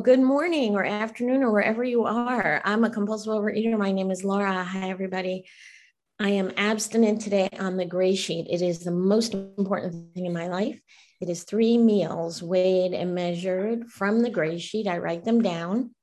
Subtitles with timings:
[0.00, 2.62] good morning or afternoon or wherever you are.
[2.64, 3.76] I'm a compulsive overeater.
[3.76, 4.64] My name is Laura.
[4.64, 5.44] Hi, everybody.
[6.18, 8.46] I am abstinent today on the gray sheet.
[8.48, 10.80] It is the most important thing in my life.
[11.20, 14.86] It is three meals weighed and measured from the gray sheet.
[14.86, 15.94] I write them down,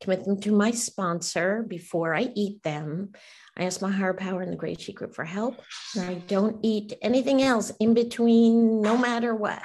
[0.00, 3.12] commit them to my sponsor before I eat them.
[3.54, 5.60] I ask my higher power in the gray sheet group for help.
[5.94, 9.62] And I don't eat anything else in between, no matter what.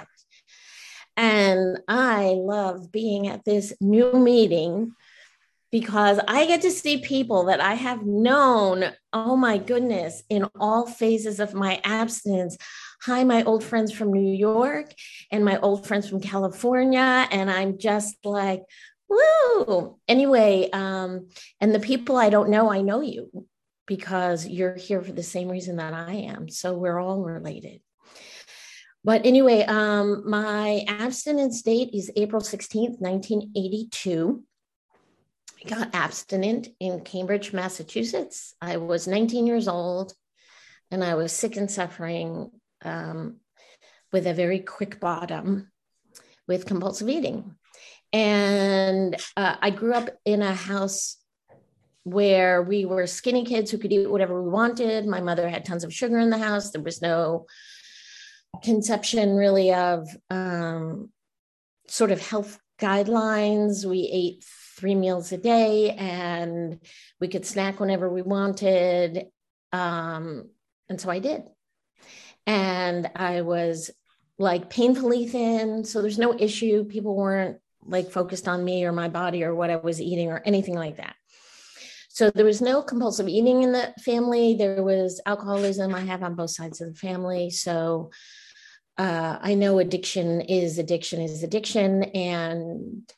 [1.22, 4.94] And I love being at this new meeting
[5.72, 10.88] because I get to see people that I have known, oh my goodness, in all
[10.88, 12.58] phases of my abstinence.
[13.04, 14.96] Hi, my old friends from New York
[15.32, 17.28] and my old friends from California.
[17.30, 18.64] And I'm just like,
[19.08, 20.00] woo.
[20.08, 23.46] Anyway, um, and the people I don't know, I know you
[23.86, 26.50] because you're here for the same reason that I am.
[26.50, 27.82] So we're all related.
[29.04, 34.44] But anyway, um, my abstinence date is April 16th, 1982.
[35.64, 38.54] I got abstinent in Cambridge, Massachusetts.
[38.62, 40.14] I was 19 years old
[40.92, 42.52] and I was sick and suffering
[42.84, 43.38] um,
[44.12, 45.72] with a very quick bottom
[46.48, 47.56] with compulsive eating.
[48.14, 51.18] And uh, I grew up in a house
[52.04, 55.06] where we were skinny kids who could eat whatever we wanted.
[55.06, 56.72] My mother had tons of sugar in the house.
[56.72, 57.46] There was no
[58.64, 61.10] conception really of um,
[61.88, 63.86] sort of health guidelines.
[63.86, 64.44] We ate
[64.78, 66.80] three meals a day and
[67.20, 69.28] we could snack whenever we wanted.
[69.72, 70.50] Um,
[70.90, 71.44] and so I did.
[72.48, 73.92] And I was
[74.40, 75.84] like painfully thin.
[75.84, 76.86] So there's no issue.
[76.86, 80.42] People weren't like focused on me or my body or what I was eating or
[80.46, 81.16] anything like that.
[82.10, 84.56] So there was no compulsive eating in the family.
[84.56, 87.50] There was alcoholism I have on both sides of the family.
[87.50, 88.12] So
[88.98, 92.04] uh, I know addiction is addiction is addiction.
[92.04, 93.12] And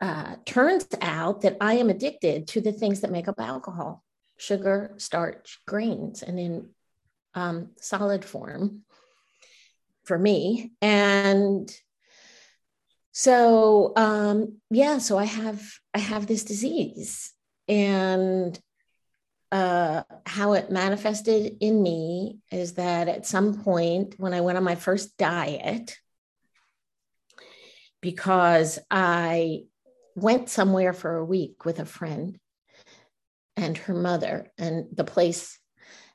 [0.00, 4.02] uh, turns out that I am addicted to the things that make up alcohol
[4.36, 6.68] sugar, starch, grains, and in
[7.34, 8.82] um, solid form
[10.04, 10.72] for me.
[10.82, 11.70] And
[13.12, 15.62] so um, yeah, so I have
[15.94, 17.32] I have this disease
[17.66, 18.58] and
[19.52, 24.64] uh, how it manifested in me is that at some point when I went on
[24.64, 25.96] my first diet,
[28.00, 29.64] because I
[30.14, 32.38] went somewhere for a week with a friend
[33.56, 35.58] and her mother, and the place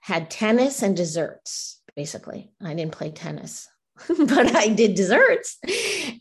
[0.01, 2.51] had tennis and desserts, basically.
[2.61, 3.67] I didn't play tennis.
[4.07, 5.57] but I did desserts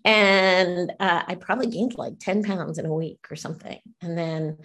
[0.05, 3.79] and uh, I probably gained like 10 pounds in a week or something.
[4.03, 4.59] And then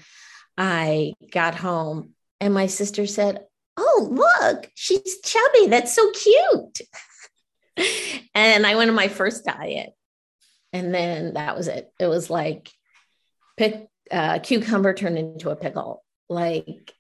[0.58, 2.14] I got home
[2.46, 3.44] and my sister said,
[3.76, 5.66] Oh, look, she's chubby.
[5.66, 6.82] That's so cute.
[8.36, 9.94] and I went on my first diet.
[10.72, 11.92] And then that was it.
[12.00, 12.70] It was like
[13.58, 16.04] pick uh, cucumber turned into a pickle.
[16.30, 16.94] Like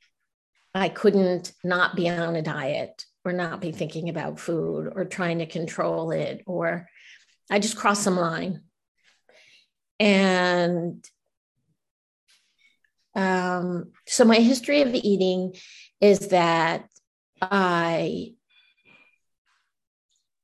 [0.73, 5.39] I couldn't not be on a diet or not be thinking about food or trying
[5.39, 6.89] to control it, or
[7.51, 8.61] I just crossed some line.
[9.99, 11.07] And
[13.15, 15.53] um, so my history of eating
[16.01, 16.87] is that
[17.41, 18.33] I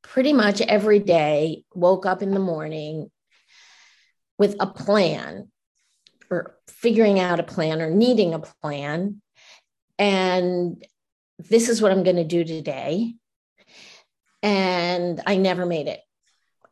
[0.02, 3.12] pretty much every day woke up in the morning
[4.38, 5.50] with a plan
[6.30, 9.22] or figuring out a plan or needing a plan.
[10.00, 10.84] And
[11.38, 13.14] this is what I'm going to do today.
[14.42, 16.00] And I never made it.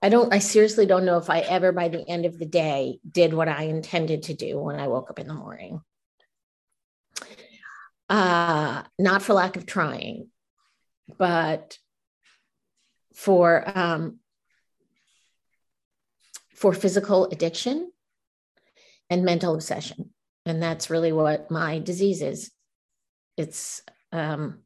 [0.01, 2.99] I don't, I seriously don't know if I ever, by the end of the day,
[3.09, 5.81] did what I intended to do when I woke up in the morning
[8.09, 10.29] uh, not for lack of trying,
[11.17, 11.77] but
[13.13, 14.19] for um,
[16.55, 17.91] for physical addiction
[19.09, 20.09] and mental obsession,
[20.45, 22.51] and that's really what my disease is.
[23.38, 24.59] It's um,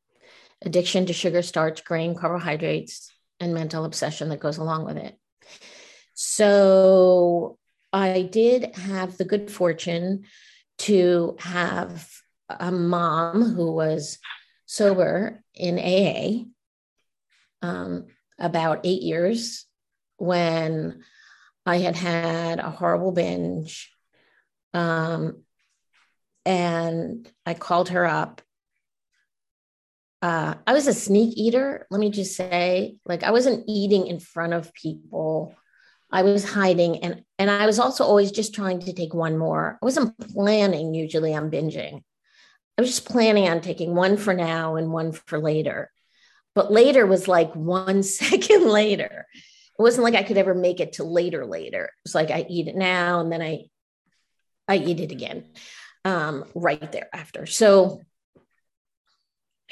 [0.62, 5.18] addiction to sugar, starch, grain, carbohydrates, and mental obsession that goes along with it.
[6.14, 7.58] So
[7.92, 10.26] I did have the good fortune
[10.80, 12.10] to have
[12.50, 14.20] a mom who was
[14.66, 16.46] sober in AA
[17.66, 18.08] um,
[18.40, 19.66] about eight years
[20.18, 21.04] when
[21.66, 23.92] I had had a horrible binge.
[24.74, 25.44] Um,
[26.46, 28.42] and I called her up.
[30.24, 32.96] Uh, I was a sneak eater, let me just say.
[33.06, 35.54] Like, I wasn't eating in front of people.
[36.10, 39.78] I was hiding and and I was also always just trying to take one more.
[39.82, 42.04] I wasn't planning usually on binging.
[42.78, 45.92] I was just planning on taking one for now and one for later.
[46.56, 49.26] But later was like one second later.
[49.78, 51.90] it wasn't like I could ever make it to later later.
[52.06, 53.66] It's like I eat it now and then I
[54.70, 55.48] I eat it again
[56.06, 57.46] um, right thereafter.
[57.46, 58.02] So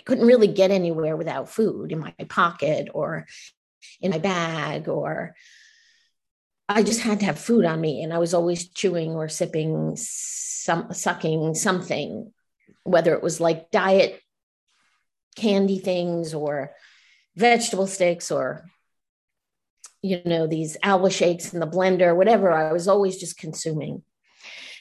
[0.01, 3.27] I couldn't really get anywhere without food in my pocket or
[4.01, 5.36] in my bag or
[6.68, 9.94] I just had to have food on me and I was always chewing or sipping
[9.95, 12.33] some sucking something
[12.83, 14.19] whether it was like diet
[15.36, 16.71] candy things or
[17.36, 18.65] vegetable sticks or
[20.01, 24.01] you know these alba shakes in the blender whatever i was always just consuming.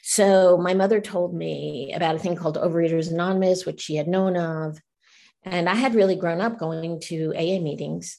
[0.03, 4.39] So my mother told me about a thing called overeaters anonymous which she had known
[4.39, 4.81] of
[5.45, 8.19] and i had really grown up going to aa meetings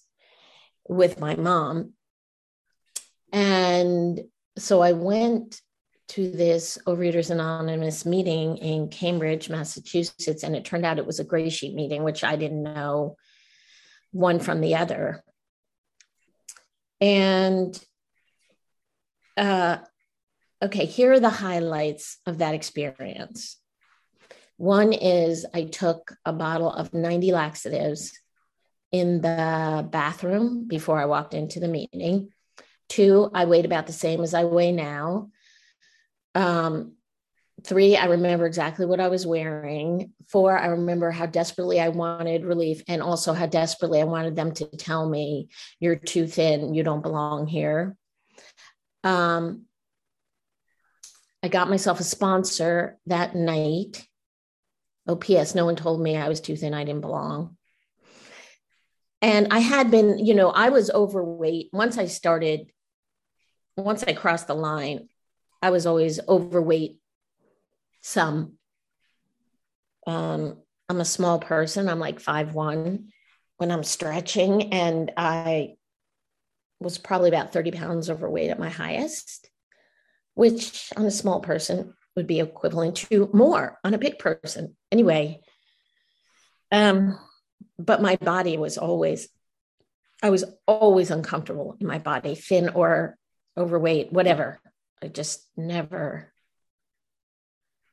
[0.88, 1.94] with my mom
[3.32, 4.22] and
[4.58, 5.62] so i went
[6.08, 11.24] to this overeaters anonymous meeting in cambridge massachusetts and it turned out it was a
[11.24, 13.16] gray sheet meeting which i didn't know
[14.12, 15.24] one from the other.
[17.00, 17.78] And
[19.36, 19.78] uh,
[20.62, 23.58] okay, here are the highlights of that experience.
[24.62, 28.14] One is I took a bottle of 90 laxatives
[28.92, 32.30] in the bathroom before I walked into the meeting.
[32.88, 35.32] Two, I weighed about the same as I weigh now.
[36.36, 36.94] Um,
[37.64, 40.14] Three, I remember exactly what I was wearing.
[40.28, 44.52] Four, I remember how desperately I wanted relief and also how desperately I wanted them
[44.54, 45.50] to tell me,
[45.80, 47.98] you're too thin, you don't belong here.
[49.04, 49.64] Um,
[51.42, 54.08] I got myself a sponsor that night.
[55.12, 55.56] Oh, P.S.
[55.56, 57.58] No one told me I was too thin, I didn't belong.
[59.22, 61.68] And I had been, you know, I was overweight.
[61.74, 62.72] Once I started,
[63.76, 65.10] once I crossed the line,
[65.62, 66.98] I was always overweight
[68.00, 68.54] some.
[70.08, 71.90] Um, I'm a small person.
[71.90, 73.10] I'm like five one
[73.58, 75.74] when I'm stretching, and I
[76.80, 79.50] was probably about 30 pounds overweight at my highest,
[80.36, 84.76] which i'm a small person would be equivalent to more on a big person.
[84.92, 85.40] Anyway,
[86.72, 87.18] um,
[87.78, 89.30] but my body was always,
[90.22, 93.18] I was always uncomfortable in my body, thin or
[93.58, 94.60] overweight, whatever.
[95.02, 96.32] I just never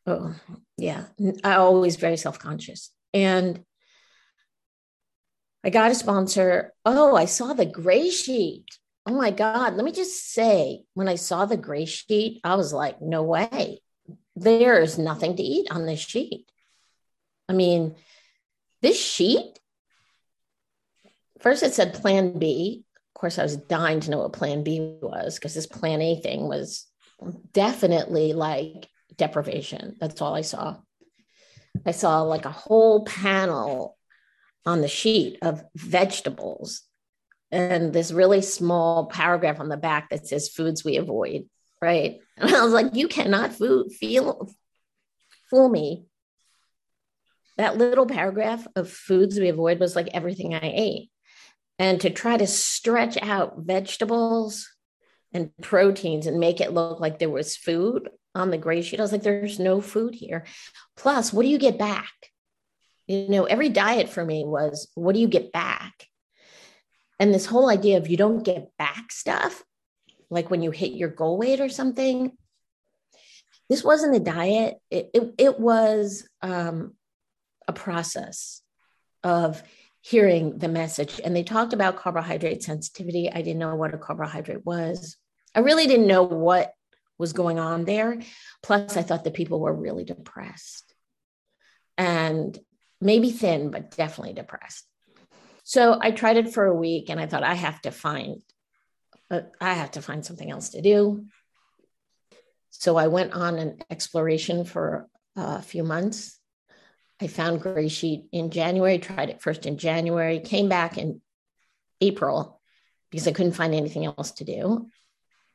[0.09, 0.35] oh
[0.79, 1.05] yeah
[1.45, 3.63] i always very self-conscious and
[5.63, 8.65] i got a sponsor oh i saw the gray sheet
[9.07, 12.73] oh my god let me just say when i saw the gray sheet i was
[12.73, 13.81] like no way
[14.41, 16.47] there's nothing to eat on this sheet
[17.49, 17.95] i mean
[18.83, 19.59] this sheet
[21.41, 24.99] first it said plan b of course i was dying to know what plan b
[25.01, 26.87] was because this plan a thing was
[27.53, 29.97] definitely like deprivation.
[30.01, 30.77] That's all I saw.
[31.85, 33.97] I saw like a whole panel
[34.65, 36.83] on the sheet of vegetables
[37.51, 41.49] and this really small paragraph on the back that says foods we avoid.
[41.81, 42.21] Right.
[42.41, 44.49] And I was like, you cannot food, feel,
[45.51, 46.07] fool me.
[47.57, 51.11] That little paragraph of foods we avoid was like everything I ate.
[51.81, 54.69] And to try to stretch out vegetables
[55.33, 59.01] and proteins and make it look like there was food on the gray sheet.
[59.01, 60.45] I was like, there's no food here.
[60.97, 62.13] Plus, what do you get back?
[63.07, 66.07] You know, every diet for me was, what do you get back?
[67.19, 69.65] And this whole idea of you don't get back stuff,
[70.31, 72.33] like when you hit your goal weight or something.
[73.69, 74.79] This wasn't a diet.
[74.91, 76.95] It, it, it was um,
[77.67, 78.63] a process
[79.23, 79.63] of
[80.01, 81.21] hearing the message.
[81.23, 83.31] And they talked about carbohydrate sensitivity.
[83.31, 85.17] I didn't know what a carbohydrate was.
[85.55, 86.73] I really didn't know what
[87.19, 88.21] was going on there.
[88.63, 90.95] Plus, I thought the people were really depressed
[91.97, 92.59] and
[93.01, 94.87] maybe thin, but definitely depressed.
[95.65, 98.41] So I tried it for a week and I thought I have to find
[99.31, 101.27] uh, I have to find something else to do.
[102.71, 106.39] So I went on an exploration for a few months.
[107.21, 111.21] I found Gray Sheet in January, tried it first in January, came back in
[112.01, 112.61] April
[113.11, 114.89] because I couldn't find anything else to do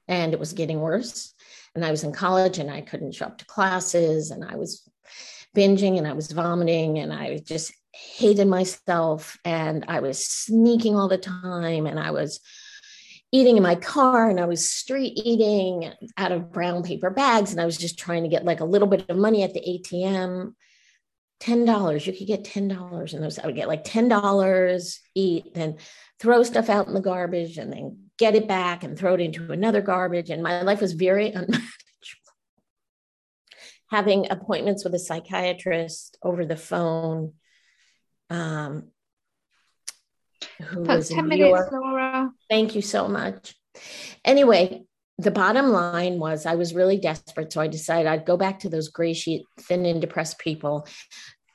[0.08, 1.34] and it was getting worse.
[1.76, 4.88] And I was in college and I couldn't show up to classes and I was
[5.56, 11.08] binging and I was vomiting and I just hated myself and I was sneaking all
[11.08, 12.40] the time and I was
[13.34, 17.60] eating in my car and I was street eating out of brown paper bags and
[17.60, 20.54] I was just trying to get like a little bit of money at the ATM.
[21.42, 22.06] $10.
[22.06, 25.78] You could get $10 and those I would get like $10, eat, then
[26.20, 29.52] throw stuff out in the garbage and then get it back and throw it into
[29.52, 30.30] another garbage.
[30.30, 31.72] And my life was very unmanageable.
[33.90, 37.34] Having appointments with a psychiatrist over the phone,
[38.30, 38.90] um,
[40.64, 42.32] who That's was 10 in minutes, Laura.
[42.50, 43.56] thank you so much.
[44.26, 44.84] Anyway,
[45.18, 47.54] the bottom line was I was really desperate.
[47.54, 50.88] So I decided I'd go back to those gray sheet, thin and depressed people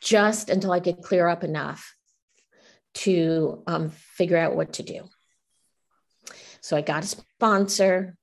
[0.02, 1.94] just until I could clear up enough
[2.94, 5.08] to um, figure out what to do.
[6.60, 8.16] So I got a sponsor.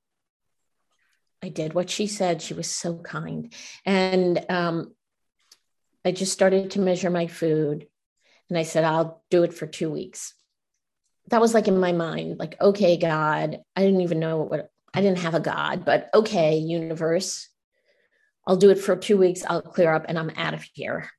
[1.42, 2.42] I did what she said.
[2.42, 3.52] She was so kind.
[3.84, 4.94] And um,
[6.04, 7.86] I just started to measure my food.
[8.48, 10.34] And I said, I'll do it for two weeks.
[11.28, 15.00] That was like in my mind, like, okay, God, I didn't even know what, I
[15.00, 17.48] didn't have a God, but okay, universe,
[18.46, 19.42] I'll do it for two weeks.
[19.46, 21.10] I'll clear up and I'm out of here.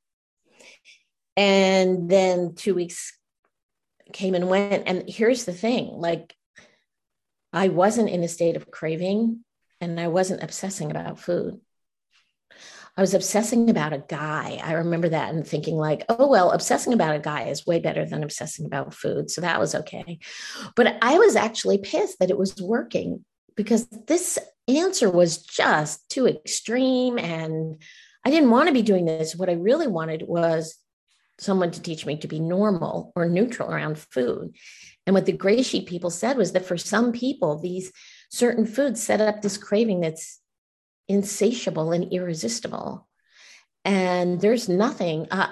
[1.36, 3.14] And then two weeks
[4.14, 4.84] came and went.
[4.88, 6.34] And here's the thing like,
[7.54, 9.44] I wasn't in a state of craving
[9.82, 11.60] and I wasn't obsessing about food.
[12.98, 14.60] I was obsessing about a guy.
[14.64, 18.06] I remember that and thinking, like, oh, well, obsessing about a guy is way better
[18.06, 19.30] than obsessing about food.
[19.30, 20.18] So that was okay.
[20.76, 23.24] But I was actually pissed that it was working
[23.56, 27.20] because this answer was just too extreme.
[27.20, 27.80] And
[28.26, 29.36] I didn't want to be doing this.
[29.36, 30.76] What I really wanted was
[31.40, 34.56] someone to teach me to be normal or neutral around food.
[35.06, 37.92] And what the gray sheet people said was that for some people, these
[38.32, 40.42] certain foods set up this craving that's
[41.08, 43.08] insatiable and irresistible.
[43.86, 45.52] And there's nothing, uh,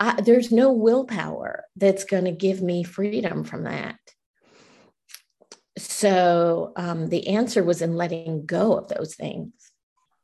[0.00, 3.98] I, there's no willpower that's going to give me freedom from that.
[5.78, 9.52] So um, the answer was in letting go of those things.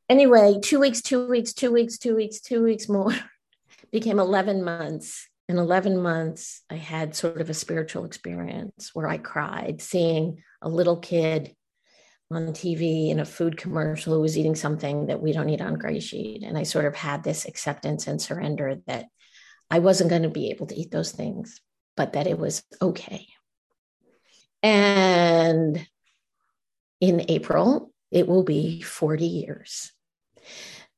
[0.09, 3.15] Anyway, two weeks, two weeks, two weeks, two weeks, two weeks more
[3.93, 5.29] became 11 months.
[5.49, 10.69] In 11 months, I had sort of a spiritual experience where I cried seeing a
[10.69, 11.55] little kid
[12.31, 15.75] on TV in a food commercial who was eating something that we don't eat on
[15.75, 16.45] gray sheet.
[16.45, 19.07] And I sort of had this acceptance and surrender that
[19.71, 21.61] I wasn't going to be able to eat those things,
[21.97, 23.27] but that it was okay.
[24.63, 25.85] And
[27.01, 29.93] in April, it will be 40 years.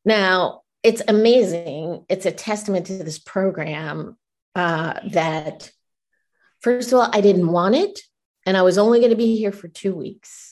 [0.04, 2.04] Now, it's amazing.
[2.08, 4.16] It's a testament to this program
[4.54, 5.70] uh, that,
[6.60, 8.00] first of all, I didn't want it.
[8.44, 10.51] And I was only going to be here for two weeks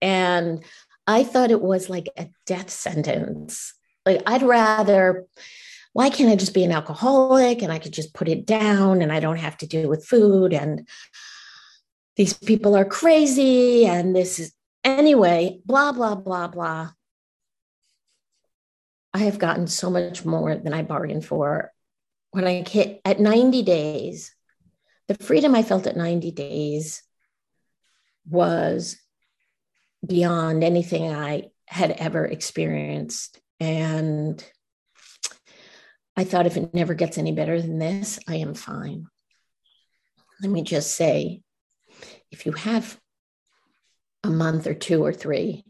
[0.00, 0.64] and
[1.06, 3.74] I thought it was like a death sentence.
[4.06, 5.26] Like, I'd rather,
[5.92, 9.12] why can't I just be an alcoholic and I could just put it down and
[9.12, 10.52] I don't have to deal with food?
[10.52, 10.88] And
[12.16, 13.86] these people are crazy.
[13.86, 14.52] And this is,
[14.84, 16.90] anyway, blah, blah, blah, blah.
[19.12, 21.72] I have gotten so much more than I bargained for.
[22.30, 24.32] When I hit at 90 days,
[25.08, 27.02] the freedom I felt at 90 days
[28.28, 28.96] was
[30.06, 33.40] beyond anything I had ever experienced.
[33.58, 34.44] And
[36.16, 39.06] I thought if it never gets any better than this, I am fine.
[40.42, 41.42] Let me just say
[42.30, 42.98] if you have
[44.24, 45.64] a month or two or three,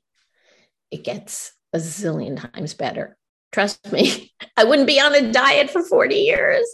[0.90, 3.16] it gets a zillion times better.
[3.52, 6.66] Trust me, I wouldn't be on a diet for 40 years.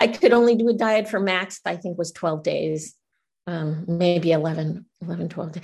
[0.00, 2.94] I could only do a diet for max, I think was 12 days
[3.46, 5.56] um, maybe 11, 11, 12.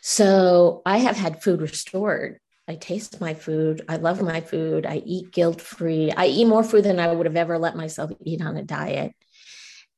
[0.00, 2.38] So I have had food restored.
[2.66, 3.82] I taste my food.
[3.88, 4.86] I love my food.
[4.86, 6.10] I eat guilt free.
[6.12, 9.14] I eat more food than I would have ever let myself eat on a diet.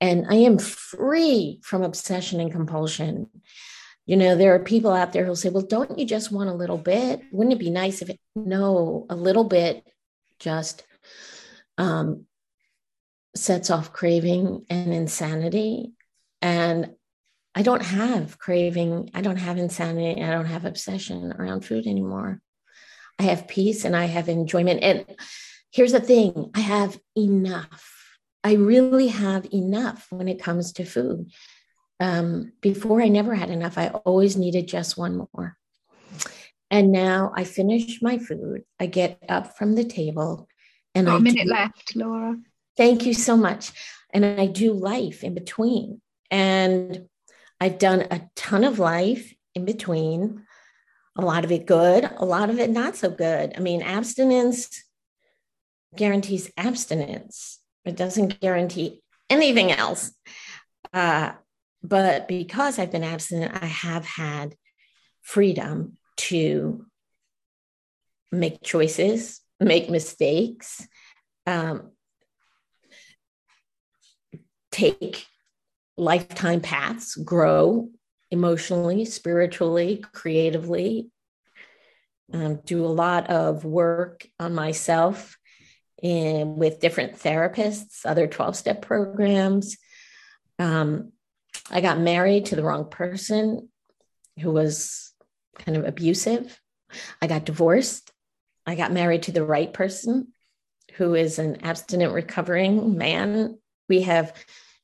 [0.00, 3.30] And I am free from obsession and compulsion.
[4.04, 6.54] You know, there are people out there who'll say, well, don't you just want a
[6.54, 7.22] little bit?
[7.32, 9.84] Wouldn't it be nice if it, no, a little bit
[10.38, 10.84] just
[11.78, 12.26] um,
[13.34, 15.92] sets off craving and insanity.
[16.42, 16.94] And
[17.56, 19.10] I don't have craving.
[19.14, 20.22] I don't have insanity.
[20.22, 22.42] I don't have obsession around food anymore.
[23.18, 24.82] I have peace and I have enjoyment.
[24.82, 25.06] And
[25.72, 28.18] here's the thing I have enough.
[28.44, 31.32] I really have enough when it comes to food.
[31.98, 33.78] Um, before, I never had enough.
[33.78, 35.56] I always needed just one more.
[36.70, 38.64] And now I finish my food.
[38.78, 40.46] I get up from the table
[40.94, 42.36] and Got I a minute do, left, Laura.
[42.76, 43.72] Thank you so much.
[44.12, 46.02] And I do life in between.
[46.30, 47.08] And
[47.60, 50.44] I've done a ton of life in between,
[51.16, 53.54] a lot of it good, a lot of it not so good.
[53.56, 54.82] I mean, abstinence
[55.94, 60.12] guarantees abstinence, it doesn't guarantee anything else.
[60.92, 61.32] Uh,
[61.82, 64.54] but because I've been abstinent, I have had
[65.22, 66.86] freedom to
[68.30, 70.86] make choices, make mistakes,
[71.46, 71.92] um,
[74.70, 75.26] take
[75.96, 77.88] lifetime paths, grow
[78.30, 81.10] emotionally, spiritually, creatively,
[82.32, 85.38] um, do a lot of work on myself
[86.02, 89.76] and with different therapists, other 12 step programs.
[90.58, 91.12] Um,
[91.70, 93.68] I got married to the wrong person
[94.40, 95.12] who was
[95.58, 96.60] kind of abusive.
[97.20, 98.12] I got divorced.
[98.66, 100.28] I got married to the right person
[100.94, 103.58] who is an abstinent recovering man.
[103.88, 104.32] We have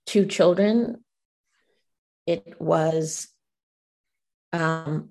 [0.07, 1.05] two children.
[2.27, 3.29] It was,
[4.53, 5.11] um,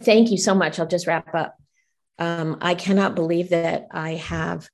[0.00, 0.78] thank you so much.
[0.78, 1.56] I'll just wrap up.
[2.18, 4.68] Um, I cannot believe that I have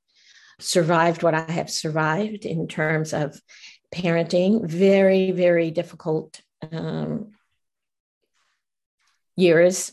[0.58, 3.40] survived what I have survived in terms of
[3.94, 4.66] parenting.
[4.66, 6.40] Very, very difficult
[6.72, 7.32] um,
[9.36, 9.92] years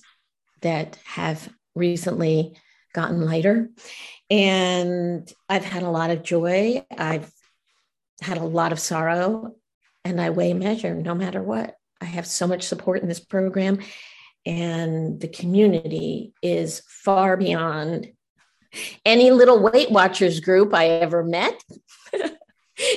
[0.61, 2.55] that have recently
[2.93, 3.69] gotten lighter.
[4.29, 6.85] And I've had a lot of joy.
[6.95, 7.31] I've
[8.21, 9.55] had a lot of sorrow,
[10.03, 11.75] and I weigh measure no matter what.
[12.01, 13.79] I have so much support in this program,
[14.45, 18.11] and the community is far beyond
[19.05, 21.61] any little Weight Watchers group I ever met.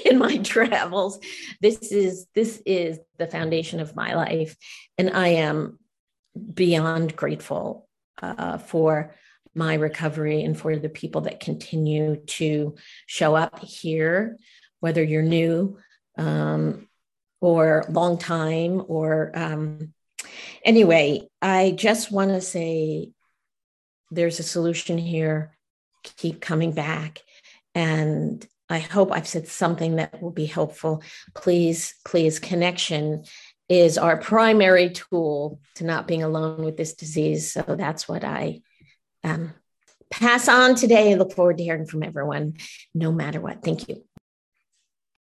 [0.06, 1.20] in my travels
[1.60, 4.56] this is this is the foundation of my life
[4.96, 5.78] and i am
[6.54, 7.86] beyond grateful
[8.22, 9.14] uh, for
[9.56, 14.36] my recovery and for the people that continue to show up here,
[14.80, 15.78] whether you're new
[16.18, 16.88] um,
[17.40, 19.92] or long time or um,
[20.64, 23.10] anyway, I just want to say
[24.10, 25.56] there's a solution here.
[26.16, 27.22] Keep coming back.
[27.74, 31.02] And I hope I've said something that will be helpful.
[31.34, 33.24] Please, please, connection
[33.68, 37.52] is our primary tool to not being alone with this disease.
[37.52, 38.62] So that's what I
[39.24, 39.52] um,
[40.10, 41.12] pass on today.
[41.12, 42.54] I look forward to hearing from everyone,
[42.94, 43.62] no matter what.
[43.62, 44.05] Thank you.